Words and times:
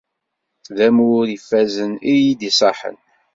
D 0.75 0.77
amur 0.87 1.25
ifazen 1.37 1.93
i 1.99 1.99
iyi-id-iṣaḥen. 2.13 2.97